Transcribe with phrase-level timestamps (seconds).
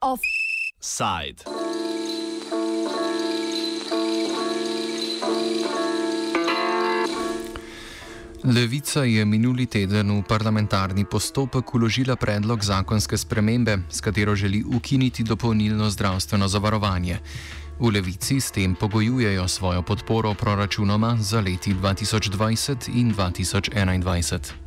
[0.00, 1.40] Offside.
[8.44, 15.22] Levica je minuli teden v parlamentarni postopek uložila predlog zakonske spremembe, s katero želi ukiniti
[15.24, 17.18] dopolnilno zdravstveno zavarovanje.
[17.76, 24.66] V Levici s tem pogojujejo svojo podporo proračunoma za leti 2020 in 2021.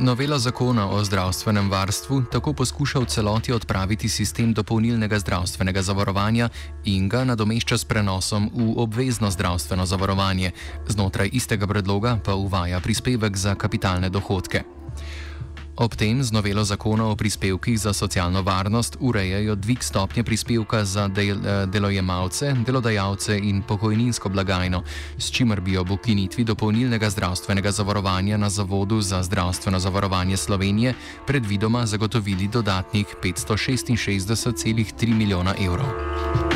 [0.00, 6.48] Novela zakona o zdravstvenem varstvu tako poskuša v celoti odpraviti sistem dopolnilnega zdravstvenega zavarovanja
[6.84, 10.50] in ga nadomešča s prenosom v obvezno zdravstveno zavarovanje,
[10.88, 14.79] znotraj istega predloga pa uvaja prispevek za kapitalne dohodke.
[15.80, 21.08] Ob tem z novelo zakona o prispevkih za socialno varnost urejajo dvig stopnje prispevka za
[21.08, 24.82] del, eh, delojemalce, delodajalce in pokojninsko blagajno,
[25.18, 30.94] s čimer bi ob ukinitvi dopolnilnega zdravstvenega zavarovanja na Zavodu za zdravstveno zavarovanje Slovenije
[31.26, 36.49] predvidoma zagotovili dodatnih 566,3 milijona evrov.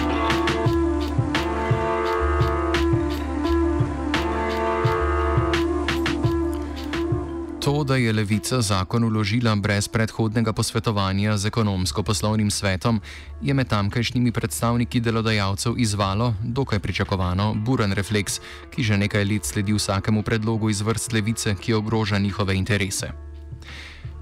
[7.65, 13.01] To, da je levica zakon uložila brez predhodnega posvetovanja z ekonomsko-poslovnim svetom,
[13.41, 18.41] je med tamkajšnjimi predstavniki delodajalcev izvalo, dokaj pričakovano, buren refleks,
[18.71, 23.09] ki že nekaj let sledi vsakemu predlogu iz vrst levice, ki ogroža njihove interese.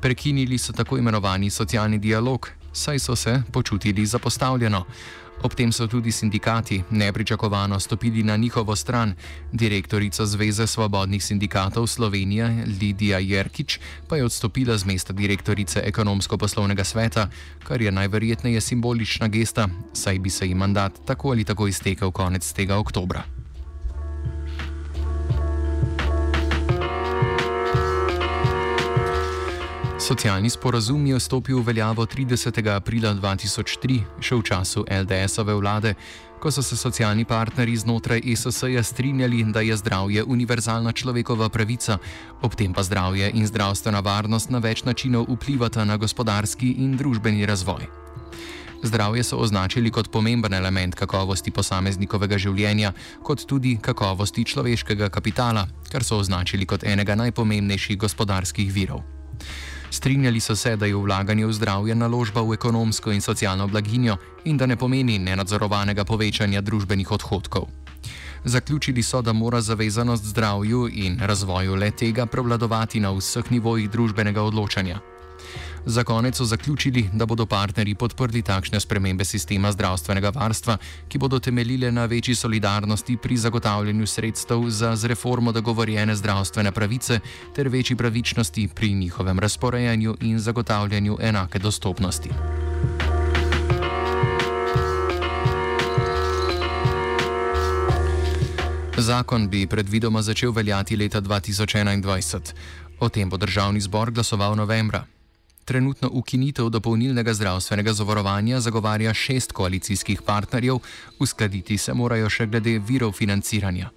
[0.00, 4.84] Prekinili so tako imenovani socialni dialog, saj so se počutili zapostavljeno.
[5.42, 9.14] Ob tem so tudi sindikati nepričakovano stopili na njihovo stran.
[9.52, 17.28] Direktorica Zveze svobodnih sindikatov Slovenije Lidija Jerkič pa je odstopila z mesta direktorice ekonomsko-poslovnega sveta,
[17.64, 22.52] kar je najverjetneje simbolična gesta, saj bi se ji mandat tako ali tako iztekel konec
[22.52, 23.41] tega oktobra.
[30.12, 32.52] Socialni sporazum je vstopil v veljavo 30.
[32.68, 35.94] aprila 2003, še v času LDS-ove vlade,
[36.36, 41.96] ko so se socialni partnerji znotraj ESS-ja strinjali, da je zdravje univerzalna človekova pravica,
[42.44, 47.48] ob tem pa zdravje in zdravstvena varnost na več načinov vplivata na gospodarski in družbeni
[47.48, 47.88] razvoj.
[48.84, 52.92] Zdravje so označili kot pomemben element kakovosti posameznikovega življenja,
[53.24, 59.00] kot tudi kakovosti človeškega kapitala, kar so označili kot enega najpomembnejših gospodarskih virov.
[59.92, 64.56] Strinjali so se, da je vlaganje v zdravje naložba v ekonomsko in socialno blaginjo in
[64.56, 67.68] da ne pomeni nenadzorovanega povečanja družbenih odhodkov.
[68.44, 74.42] Zaključili so, da mora zavezanost zdravju in razvoju le tega prevladovati na vseh nivojih družbenega
[74.42, 75.11] odločanja.
[75.86, 80.76] Za konec so zaključili, da bodo partnerji podprli takšne spremembe sistema zdravstvenega varstva,
[81.08, 87.20] ki bodo temeljile na večji solidarnosti pri zagotavljanju sredstev za z reformo dogovorjene zdravstvene pravice
[87.56, 92.30] ter večji pravičnosti pri njihovem razporejanju in zagotavljanju enake dostopnosti.
[98.96, 102.52] Zakon bi predvidoma začel veljati leta 2021.
[103.00, 105.04] O tem bo državni zbor glasoval novembra.
[105.64, 110.78] Trenutno ukinitev dopolnilnega zdravstvenega zavarovanja zagovarja šest koalicijskih partnerjev,
[111.18, 113.90] uskladiti se morajo še glede virov financiranja.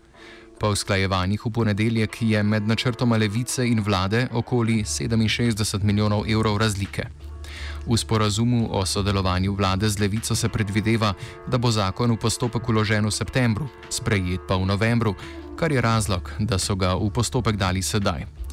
[0.60, 7.10] Po usklajevanjih v ponedeljek je med načrtoma levice in vlade okoli 67 milijonov evrov razlike.
[7.88, 11.14] V sporazumu o sodelovanju vlade z levico se predvideva,
[11.48, 15.16] da bo zakon v postopek uložen v septembru, sprejet pa v novembru,
[15.58, 18.45] kar je razlog, da so ga v postopek dali sedaj.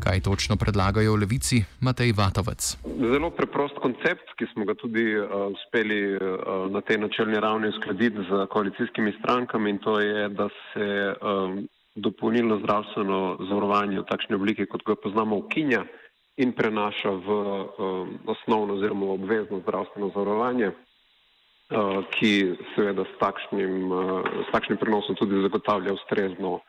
[0.00, 2.76] Kaj točno predlagajo v levici, Matej Vatovec?
[2.84, 8.24] Zelo preprost koncept, ki smo ga tudi uh, uspeli uh, na tej načelni ravni uskladiti
[8.28, 10.86] z koalicijskimi strankami in to je, da se
[11.16, 15.84] um, dopolnilno zdravstveno zavarovanje v takšni obliki, kot ga poznamo, ukinja
[16.36, 22.32] in prenaša v um, osnovno oziroma obvezno zdravstveno zavarovanje, uh, ki
[22.76, 26.60] seveda s takšnim, uh, s takšnim prenosom tudi zagotavlja ustrezno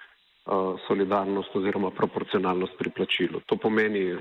[0.88, 3.42] solidarnost oziroma proporcionalnost pri plačilu.
[3.45, 4.16] To pomeni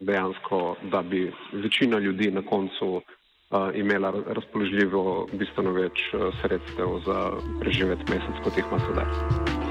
[0.00, 3.02] dejansko, da bi večina ljudi na koncu uh,
[3.74, 7.30] imela razpoložljivo bistveno več uh, sredstev za
[7.60, 9.70] preživeti mesec, kot jih ima sedaj.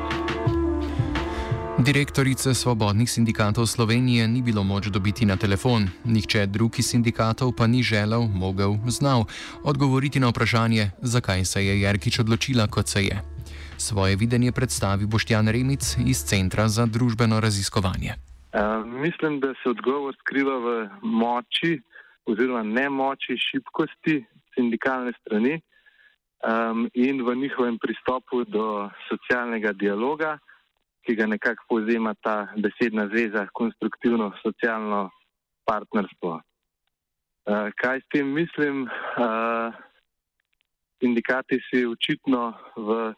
[1.81, 7.83] Direktorice svobodnih sindikatov Slovenije ni bilo moč dobiti na telefon, nihče drugih sindikatov pa ni
[7.83, 9.25] želel, mogel, znal
[9.63, 13.21] odgovoriti na vprašanje, zakaj se je Jerkič odločila, kot se je.
[13.81, 18.11] Svoje videnje predstavi Boštjan Remic iz Centra za družbeno raziskovanje.
[18.13, 21.81] Uh, mislim, da se odgovor skriva v moči
[22.25, 25.61] oziroma nemoči, šibkosti sindikalne strani.
[26.41, 30.37] um, in v njihovem pristopu do socialnega dialoga,
[31.05, 35.09] ki ga nekako povzema ta besedna zveza, konstruktivno socialno
[35.65, 36.31] partnerstvo.
[36.37, 38.85] Uh, kaj s tem mislim?
[39.17, 39.73] Uh,
[41.01, 43.13] sindikati si očitno v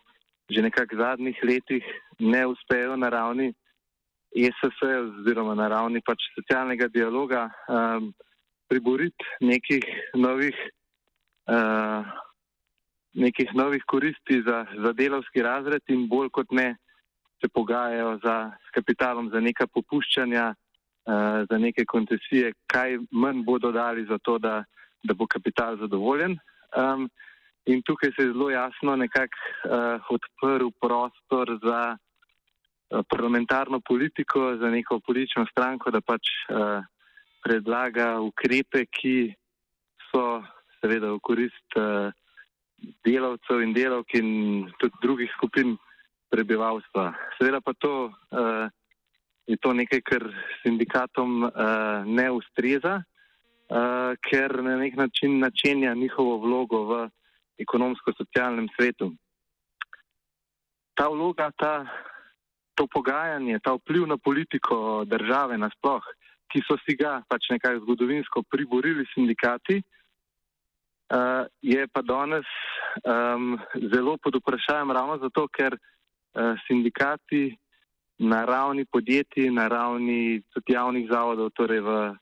[0.50, 1.84] že nekak zadnjih letih
[2.20, 3.54] ne uspejo na ravni
[4.36, 8.14] ESS oziroma na ravni pač socialnega dialoga um,
[8.68, 9.86] priboriti nekih
[10.16, 10.56] novih
[11.48, 12.02] uh,
[13.14, 16.76] nekih novih koristi za, za delovski razred in bolj kot ne
[17.42, 23.72] se pogajajo za, s kapitalom za neka popuščanja, uh, za neke koncesije, kaj manj bodo
[23.72, 24.64] dali za to, da,
[25.04, 26.38] da bo kapital zadovoljen.
[26.78, 27.10] Um,
[27.66, 34.70] in tukaj se je zelo jasno nekako uh, odprl prostor za uh, parlamentarno politiko, za
[34.70, 36.84] neko politično stranko, da pač uh,
[37.44, 39.34] predlaga ukrepe, ki
[40.12, 40.44] so
[40.82, 41.80] seveda v korist.
[41.80, 42.12] Uh,
[43.06, 44.30] delavcev in delavk in
[44.80, 45.78] tudi drugih skupin
[46.34, 47.14] prebivalstva.
[47.38, 48.68] Seveda pa to uh,
[49.48, 50.24] je to nekaj, kar
[50.64, 57.04] sindikatom uh, ne ustreza, uh, ker na nek način načenja njihovo vlogo v
[57.60, 59.14] ekonomsko-socialnem svetu.
[60.94, 61.86] Ta vloga, ta,
[62.76, 66.06] to pogajanje, ta vpliv na politiko države nasploh,
[66.54, 72.46] ki so si ga pač nekako zgodovinsko priborili sindikati, uh, je pa danes
[73.02, 73.58] um,
[73.94, 77.58] zelo pod vprašanjem ravno zato, ker uh, sindikati
[78.18, 82.14] na ravni podjetij, na ravni tudi javnih zavodov, torej v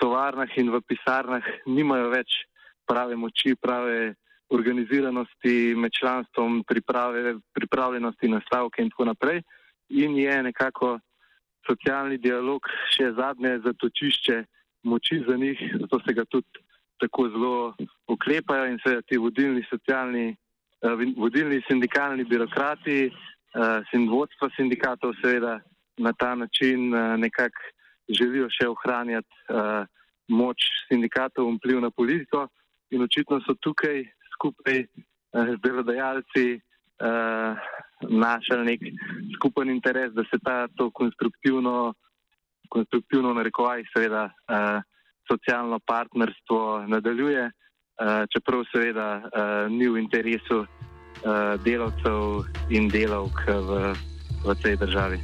[0.00, 2.40] tovarnah in v pisarnah, nimajo več
[2.88, 4.16] prave moči, prave
[4.50, 9.42] organiziranosti med članstvom, priprave, pripravljenosti na stavke in tako naprej.
[9.88, 10.98] In je nekako
[11.66, 14.44] socialni dialog še zadnje zatočišče
[14.82, 16.62] moči za njih, zato se ga tudi
[17.00, 17.74] tako zelo
[18.08, 20.36] uklepajo in se ti vodilni socialni,
[20.82, 25.60] uh, vodilni sindikalni birokrati, eh, vodstva sindikatov seveda
[25.98, 27.60] na ta način uh, nekako
[28.08, 29.34] želijo še ohranjati
[30.30, 32.48] moč sindikatov in vpliv na politiko
[32.90, 34.02] in očitno so tukaj
[34.40, 34.84] skupaj
[35.30, 37.54] z delodajalci uh,
[38.08, 38.80] našli nek
[39.36, 41.92] skupen interes, da se ta to konstruktivno,
[42.68, 44.80] konstruktivno narekovaj seveda uh,
[45.30, 50.68] socialno partnerstvo nadaljuje, eh, čeprav seveda eh, ni v interesu eh,
[51.64, 53.94] delavcev in delavk v,
[54.44, 55.18] v tej državi.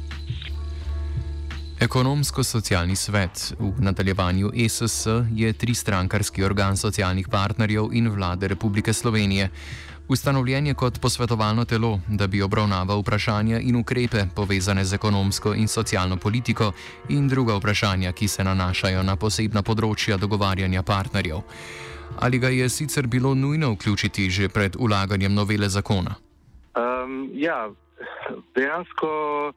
[1.77, 9.49] Ekonomsko-socialni svet v nadaljevanju ESS je tristrankarski organ socialnih partnerjev in vlade Republike Slovenije.
[10.07, 15.67] Ustanovljen je kot posvetovalno telo, da bi obravnaval vprašanja in ukrepe povezane z ekonomsko in
[15.67, 16.71] socialno politiko
[17.09, 21.43] in druga vprašanja, ki se nanašajo na posebna področja dogovarjanja partnerjev.
[22.19, 26.15] Ali ga je sicer bilo nujno vključiti že pred ulaganjem novele zakona?
[26.73, 27.69] Um, ja,
[28.55, 29.53] dejansko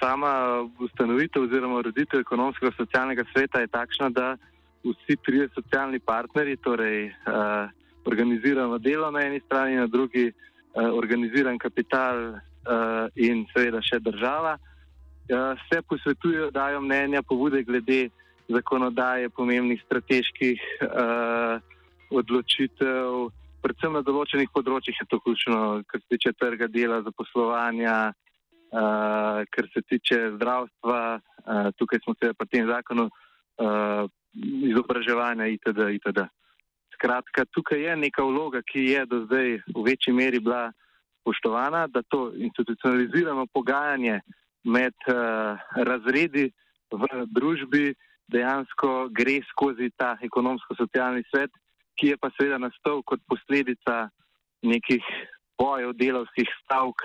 [0.00, 4.36] sama ustanovitev oziroma ureditev ekonomskega socialnega sveta je takšna, da
[4.84, 7.70] vsi trije socialni partnerji, torej uh,
[8.04, 12.38] organizirano delo na eni strani, na drugi uh, organiziran kapital uh,
[13.14, 14.58] in seveda še država.
[15.28, 18.08] Uh, se posvetujejo, dajo mnenja, pobude glede
[18.48, 21.60] zakonodaje, pomembnih strateških uh,
[22.10, 23.28] odločitev,
[23.60, 28.14] predvsem na določenih področjih je to ključno, kar se tiče trga dela, zaposlovanja,
[28.72, 34.10] uh, kar se tiče zdravstva, uh, tukaj smo se pa tem zakonu uh,
[34.70, 35.78] izobraževanja itd.
[35.98, 36.26] itd.
[36.94, 40.72] Skratka, tukaj je neka vloga, ki je do zdaj v večji meri bila
[41.20, 44.20] spoštovana, da to institucionalizirano pogajanje
[44.64, 46.50] med uh, razredi
[46.90, 47.94] v družbi
[48.28, 51.50] dejansko gre skozi ta ekonomsko-socialni svet,
[51.98, 54.08] ki je pa seveda nastal kot posledica
[54.62, 55.04] nekih
[55.58, 57.02] bojev, delovskih stavk,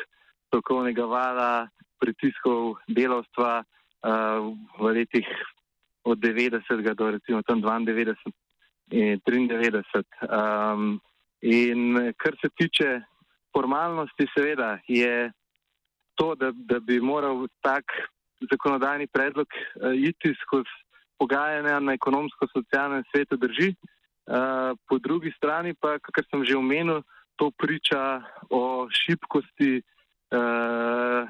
[0.54, 1.66] strokovnega vala,
[1.98, 5.26] pritiskov delovstva uh, v letih
[6.06, 6.62] od 90.
[6.94, 8.14] do recimo 92.
[8.94, 9.82] 93.
[10.30, 11.02] Um,
[11.42, 13.02] in kar se tiče
[13.50, 15.32] formalnosti, seveda je
[16.14, 17.90] to, da, da bi moral tak
[18.52, 20.70] zakonodajni predlog uh, iti skozi
[21.18, 23.74] pogajanja na ekonomsko-socialnem svetu, drži.
[24.30, 27.02] Uh, po drugi strani pa, kar sem že omenil,
[27.42, 28.22] to priča
[28.54, 29.82] o šibkosti
[30.34, 31.30] uh,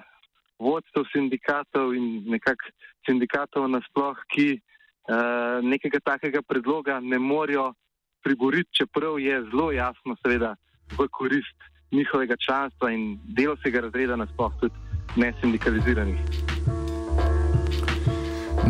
[0.59, 2.57] vodstev sindikatov in nekak
[3.05, 4.61] sindikatov nasploh, ki
[5.03, 7.73] Eh, nekega takega predloga ne morejo
[8.23, 10.55] priboriti, čeprav je zelo jasno, seveda,
[10.97, 11.59] v korist
[11.91, 14.73] njihovega članstva in delovskega razreda nasploh tudi
[15.15, 16.19] ne sindikaliziranih.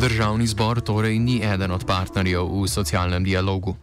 [0.02, 3.76] Državni zbor torej ni eden od partnerjev v socialnem dialogu.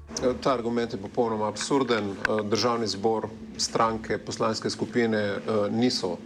[0.42, 2.16] Ta argument je popolnoma absurden.
[2.50, 5.38] Državni zbor, stranke, poslanske skupine
[5.70, 6.16] niso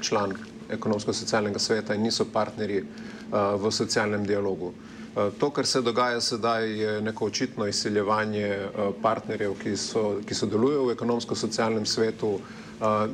[0.00, 0.34] član
[0.70, 2.84] ekonomsko-socialnega sveta in niso partnerji
[3.32, 4.72] v socialnem dialogu.
[5.38, 8.68] To, kar se dogaja sedaj, je neko očitno izsiljevanje
[9.02, 12.38] partnerjev, ki, so, ki sodelujejo v ekonomsko-socialnem svetu.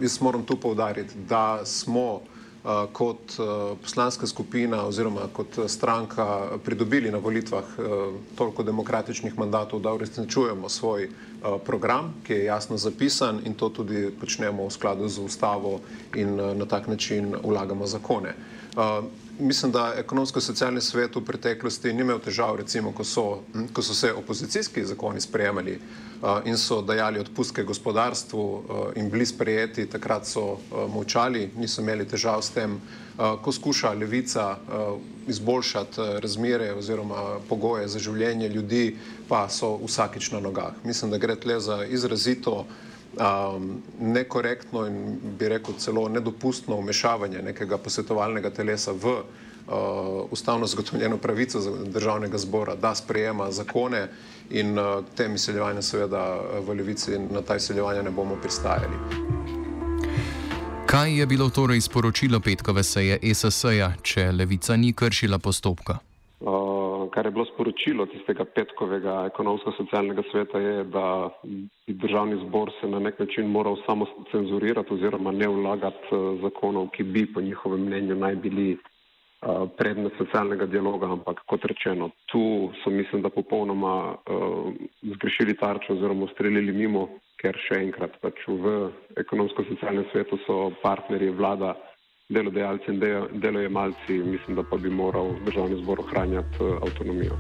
[0.01, 2.23] Jaz moram tu povdariti, da smo
[2.93, 3.37] kot
[3.81, 6.27] poslanska skupina oziroma kot stranka
[6.59, 7.65] pridobili na volitvah
[8.35, 11.09] toliko demokratičnih mandatov, da uresničujemo svoj
[11.61, 15.81] program, ki je jasno zapisan in to tudi počnemo v skladu z ustavo
[16.15, 18.60] in na tak način vlagamo zakone
[19.41, 24.13] mislim, da ekonomsko-socialni svet v preteklosti ni imel težav, recimo, ko so, ko so se
[24.13, 28.63] opozicijski zakoni sprejemali uh, in so dajali odpustke gospodarstvu uh,
[28.97, 33.93] in bili sprejeti, takrat so uh, molčali, niso imeli težav s tem, uh, ko skuša
[33.93, 38.97] levica uh, izboljšati uh, razmere oziroma pogoje za življenje ljudi,
[39.29, 40.73] pa so vsakič na nogah.
[40.85, 42.67] Mislim, da gre tle za izrazito
[43.17, 49.23] um, nekorektno in bi rekel celo nedopustno umešavanje nekega posvetovalnega telesa v uh,
[50.31, 54.09] ustavno zagotovljeno pravico državnega zbora, da sprejema zakone
[54.51, 58.97] in uh, tem izseljevanjem seveda v levici na ta izseljevanja ne bomo pristajali.
[60.87, 66.10] Kaj je bilo torej sporočilo petkove seje SSA, če levica ni kršila postopka?
[67.11, 71.31] Kar je bilo sporočilo tistega petkovega ekonomsko-socialnega sveta, je, da
[71.87, 76.89] bi državni zbor se na nek način moral samo cenzurirati oziroma ne vlagati eh, zakonov,
[76.97, 79.47] ki bi po njihovem mnenju naj bili eh,
[79.79, 86.25] predmet socialnega dialoga, ampak kot rečeno, tu so mislim, da popolnoma uh, zgrešili tarčo oziroma
[86.25, 87.09] ustrelili mimo,
[87.41, 91.75] ker še enkrat pač v ekonomsko-socialnem svetu so partnerji vlada
[92.31, 93.01] delodajalci in
[93.41, 97.37] delojemalci, mislim, da pa bi moral državni zbor ohranjati eh, avtonomijo.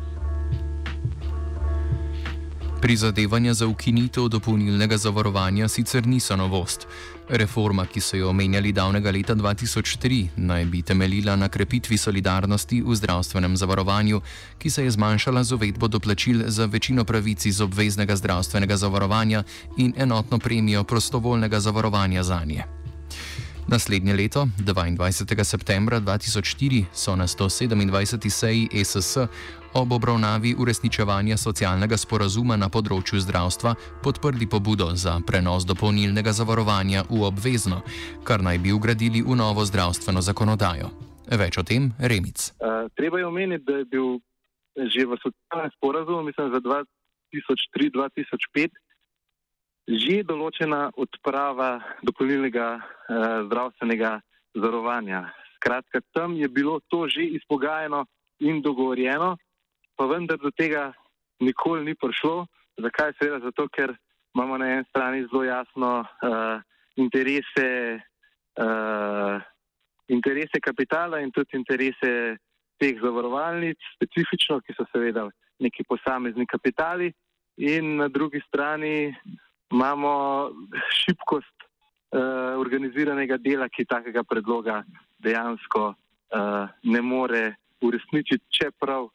[2.82, 6.87] Prizadevanja za ukinitev dopolnilnega zavarovanja sicer niso novost.
[7.28, 12.94] Reforma, ki so jo omenjali davnega leta 2003, naj bi temeljila na krepitvi solidarnosti v
[12.94, 14.20] zdravstvenem zavarovanju,
[14.59, 19.42] ki se je zmanjšala z uvedbo doplačil za večino pravic iz obveznega zdravstvenega zavarovanja
[19.76, 22.79] in enotno premijo prostovoljnega zavarovanja za nje.
[23.70, 25.44] Naslednje leto, 22.
[25.44, 28.30] septembra 2004, so na 127.
[28.30, 29.16] seji ESS
[29.74, 37.22] ob obravnavi uresničevanja socialnega sporazuma na področju zdravstva podprli pobudo za prenos dopolnilnega zavarovanja v
[37.22, 37.86] obvezno,
[38.26, 40.90] kar naj bi ugradili v novo zdravstveno zakonodajo.
[41.30, 42.50] Več o tem, Remic.
[42.58, 44.18] Uh, treba je omeniti, da je bil
[44.74, 48.89] že v socialnem sporazumu, mislim, za 2003-2005
[49.90, 52.82] že določena odprava dopolnilnega eh,
[53.49, 54.20] zdravstvenega
[54.54, 55.26] zavarovanja.
[55.59, 58.06] Skratka, tam je bilo to že izpogajano
[58.40, 59.37] in dogovorjeno,
[59.97, 60.92] pa vendar do tega
[61.40, 62.47] nikoli ni prišlo.
[62.80, 63.12] Zakaj?
[63.18, 63.92] Seveda zato, ker
[64.35, 66.62] imamo na eni strani zelo jasno uh,
[66.97, 68.00] interese,
[68.56, 69.37] uh,
[70.09, 72.38] interese kapitala in tudi interese
[72.80, 75.26] teh zavarovalnic, specifično, ki so seveda
[75.61, 77.11] neki posamezni kapitali,
[77.61, 79.12] in na drugi strani
[79.70, 80.50] imamo
[81.00, 84.82] šibkost uh, organiziranega dela, ki takega predloga
[85.22, 89.08] dejansko uh, ne more uresničiti, čeprav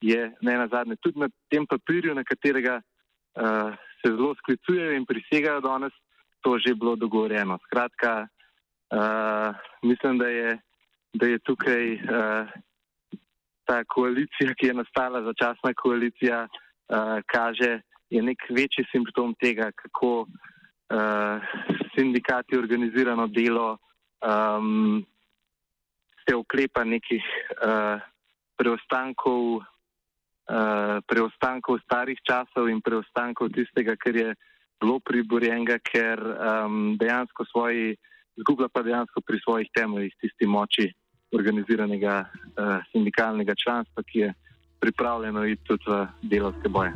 [0.00, 5.06] je ne na zadnje tudi na tem papirju, na katerega uh, se zelo sklicujejo in
[5.06, 5.92] prisegajo danes,
[6.40, 7.58] to že bilo dogovorjeno.
[7.66, 8.28] Skratka,
[8.92, 10.58] uh, mislim, da je,
[11.14, 12.46] da je tukaj uh,
[13.64, 20.26] ta koalicija, ki je nastala, začasna koalicija, uh, kaže, je nek večji simptom tega, kako
[20.26, 21.42] uh,
[21.94, 23.78] sindikati organizirano delo
[24.22, 25.04] um,
[26.28, 28.00] se oklepa nekih uh,
[28.56, 34.34] preostankov, uh, preostankov starih časov in preostankov tistega, kar je
[34.80, 37.96] bilo priborjenega, ker um, dejansko svoji,
[38.40, 40.90] zgublja pa dejansko pri svojih temeljih tisti moči
[41.34, 44.34] organiziranega uh, sindikalnega članstva, ki je
[44.80, 46.92] pripravljeno iti tudi v delovske boje.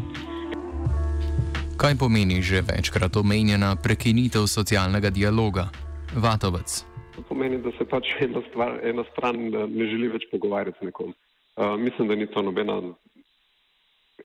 [1.81, 5.73] Kaj pomeni že večkrat omenjena prekinitev socialnega dialoga?
[6.13, 6.85] Vatovec.
[7.17, 10.91] To pomeni, da se pač ena, stvar, ena stran eh, ne želi več pogovarjati z
[10.91, 11.15] nekom.
[11.57, 12.77] Uh, mislim, da ni to nobena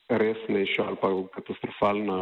[0.09, 2.17] resnejša ali pa katastrofalna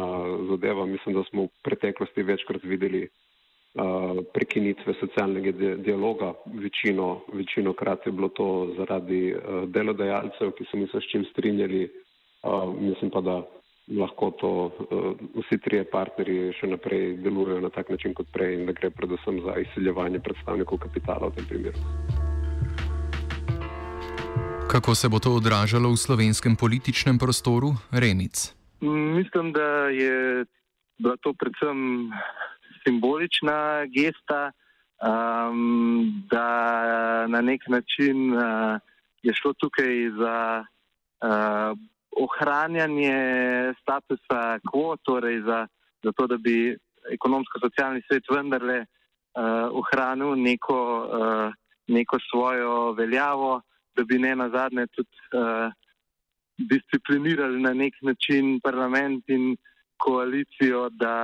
[0.52, 0.86] zadeva.
[0.86, 6.30] Mislim, da smo v preteklosti večkrat videli uh, prekinitve socialnega di dialoga.
[6.46, 8.48] Večino, večino krat je bilo to
[8.78, 11.88] zaradi uh, delodajalcev, ki so mi se s čim strinjali.
[12.46, 13.42] Uh, mislim pa, da
[13.88, 14.72] lahko to uh,
[15.44, 19.40] vsi trije partnerji še naprej delujejo na tak način kot prej in da gre predvsem
[19.44, 21.78] za izsiljevanje predstavnikov kapitala v tem primeru.
[24.72, 28.54] Kako se bo to odražalo v slovenskem političnem prostoru, Remic?
[28.80, 30.44] Mislim, da je
[30.98, 32.10] bila to predvsem
[32.82, 34.50] simbolična gesta,
[34.98, 36.48] um, da
[37.28, 38.80] na nek način uh,
[39.22, 41.78] je šlo tukaj za uh,
[42.16, 43.16] ohranjanje
[43.80, 45.66] statusa quo, torej za,
[46.04, 46.76] za to, da bi
[47.12, 51.52] ekonomsko-socialni svet vendarle uh, ohranil neko, uh,
[51.88, 53.60] neko svojo veljavo,
[53.96, 55.72] da bi ne na zadnje tudi uh,
[56.58, 59.56] disciplinirali na nek način parlament in
[59.96, 61.16] koalicijo, da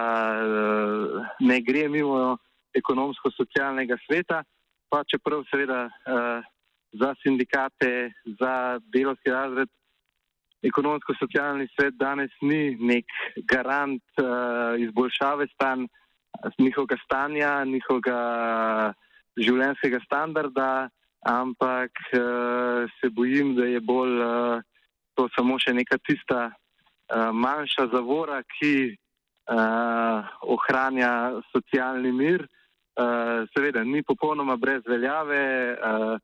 [0.43, 2.37] uh, ne gre mimo
[2.75, 4.43] ekonomsko-socialnega sveta,
[4.91, 6.45] pa čeprav seveda uh,
[6.93, 9.69] za sindikate, za delovski razred,
[10.67, 13.09] ekonomsko-socialni svet danes ni nek
[13.49, 15.87] garant uh, izboljšave stan,
[16.59, 18.21] njihovega stanja, njihovega
[19.41, 20.89] življenjskega standarda,
[21.27, 24.63] ampak uh, se bojim, da je bolj uh,
[25.17, 31.13] to samo še neka tista uh, manjša zavora, ki uh, ohranja
[31.53, 32.47] socialni mir.
[33.01, 36.17] Uh, seveda ni popolnoma brez veljave, uh,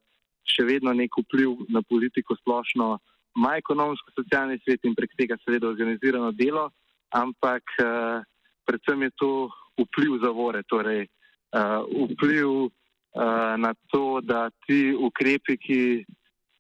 [0.47, 2.97] še vedno nek vpliv na politiko splošno
[3.37, 6.71] ima ekonomsko-socialni svet in prek tega seveda organizirano delo,
[7.13, 8.25] ampak uh,
[8.65, 9.31] predvsem je to
[9.77, 12.71] vpliv zavore, torej uh, vpliv uh,
[13.61, 15.81] na to, da ti ukrepi, ki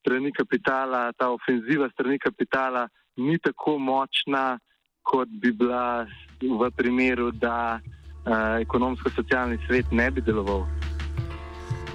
[0.00, 4.58] strani kapitala, ta ofenziva strani kapitala ni tako močna,
[5.02, 6.06] kot bi bila
[6.42, 10.66] v primeru, da uh, ekonomsko-socialni svet ne bi deloval.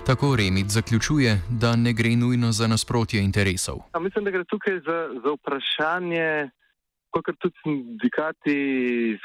[0.06, 1.32] Tako Remit zaključuje,
[1.62, 3.78] da ne gre nujno za nasprotje interesov.
[3.94, 6.50] A mislim, da gre tukaj za, za vprašanje,
[7.10, 8.58] kot tudi sindikati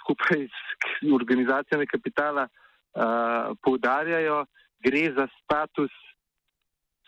[0.00, 0.59] skupaj s
[1.21, 4.45] organizacijami kapitala uh, poudarjajo,
[4.85, 5.95] gre za status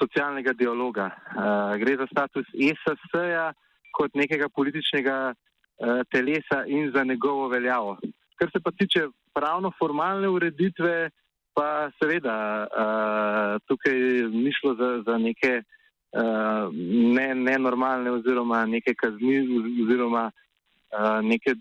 [0.02, 3.52] socialnega dialoga, uh, gre za status ESS-ja
[3.92, 7.98] kot nekega političnega uh, telesa in za njegovo veljavo.
[8.36, 11.10] Kar se pa tiče pravno-formalne ureditve,
[11.58, 13.98] pa seveda uh, tukaj
[14.30, 16.70] ni šlo za, za neke uh,
[17.16, 19.40] ne, nenormalne oziroma neke kazni
[19.82, 21.56] oziroma uh, neke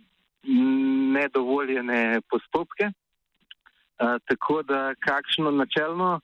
[1.18, 2.92] nedovoljene postopke.
[3.98, 6.20] Uh, tako da kakšno načelno,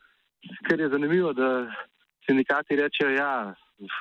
[0.70, 1.66] kar je zanimivo, da
[2.26, 3.54] sindikati rečejo, ja,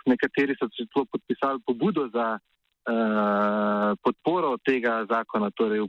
[0.06, 5.86] nekateri so celo podpisali pobudo za uh, podporo tega zakona, torej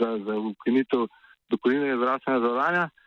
[0.00, 1.06] za, za ukinitev
[1.48, 2.84] dopolnilnega zdravstvenega zavarovanja.
[2.92, 3.01] Uh,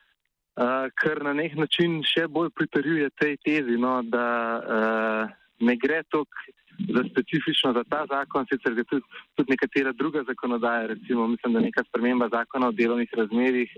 [0.95, 4.27] kar na nek način še bolj pritrjuje tej tezi, no, da
[4.59, 6.53] uh, ne gre toliko
[6.95, 9.03] za specifično za ta zakon, sicer je tudi,
[9.35, 13.71] tudi nekatera druga zakonodaja, recimo mislim, da neka sprememba zakona o delovnih razmerih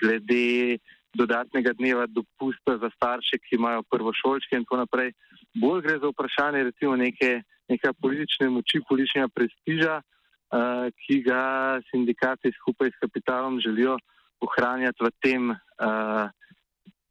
[0.00, 0.78] glede
[1.14, 5.12] dodatnega dneva dopusta za starše, ki imajo prvošolčke in tako naprej.
[5.54, 11.44] Bolj gre za vprašanje recimo neke, neke politične moči, političnega prestiža, uh, ki ga
[11.90, 13.98] sindikati skupaj s kapitalom želijo
[14.42, 15.56] ohranjati v tem uh,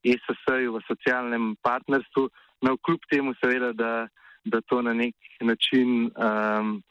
[0.03, 2.29] eh, ESS-ju, v socialnem partnerstvu,
[2.61, 4.07] no kljub temu seveda, da,
[4.45, 6.81] da to na nek način um,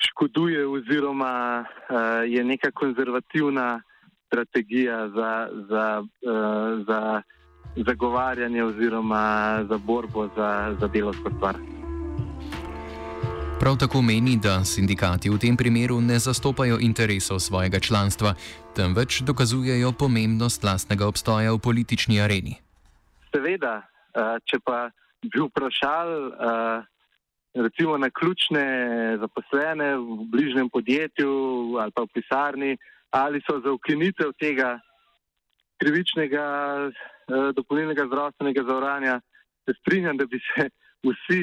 [0.00, 3.82] škoduje oziroma uh, je neka konzervativna
[4.26, 7.22] strategija za, za, uh, za
[7.76, 11.83] zagovarjanje oziroma za borbo za, za delovsko stvar.
[13.64, 18.34] Prav tako meni, da sindikati v tem primeru ne zastopajo interesov svojega članstva,
[18.76, 22.60] temveč dokazujejo pomembnost lastnega obstoja v politični areni.
[23.32, 24.90] Seveda, eh, če pa
[25.22, 26.84] bi vprašali eh,
[27.54, 28.66] recimo na ključne
[29.24, 31.32] zaposlene v bližnjem podjetju
[31.80, 32.76] ali pa v pisarni,
[33.10, 34.76] ali so za ukinitev tega
[35.80, 36.46] krivičnega
[36.84, 39.20] eh, dopolnilnega zdravstvenega zavarovanja,
[39.64, 40.68] se strinjam, da bi se
[41.08, 41.42] vsi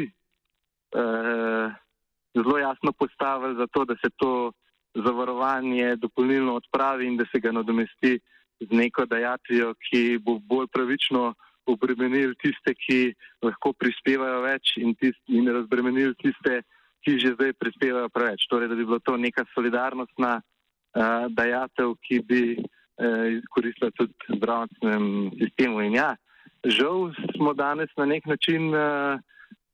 [2.36, 4.52] zelo jasno postavili za to, da se to
[4.96, 8.20] zavarovanje dopolnilno odpravi in da se ga nadomesti
[8.60, 11.34] z neko dajatvijo, ki bo bolj pravično
[11.65, 13.13] obremenil tiste, ki
[13.46, 16.62] lahko prispevajo več in, tist, in razbremenil tiste,
[17.06, 18.46] ki že zdaj prispevajo preveč.
[18.50, 25.32] Torej, da bi bilo to neka solidarnostna uh, dajatev, ki bi uh, koristila tudi zdravstvenem
[25.39, 25.82] sistemu.
[25.88, 26.12] In ja,
[26.65, 29.17] žal smo danes na nek način uh,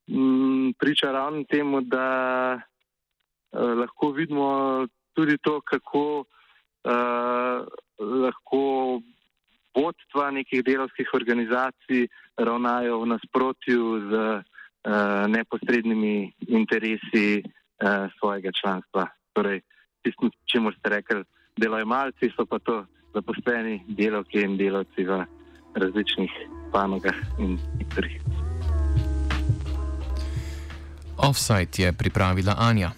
[0.08, 2.08] m, priča ravno temu, da
[3.52, 7.68] uh, lahko vidimo tudi to, kako uh,
[8.00, 9.02] lahko
[9.76, 14.44] vodstva nekih delovskih organizacij ravnajo v nasprotju z uh,
[15.28, 19.08] neposrednimi interesi uh, svojega članstva.
[19.34, 19.62] Torej,
[20.04, 21.24] tisto, čemu ste rekli,
[21.58, 25.26] delojemalci so pa to zaposleni delovki in delovci v
[25.76, 26.32] različnih
[26.72, 28.47] panogah in sektorjih.
[31.18, 32.92] Offside je pripravila Anja.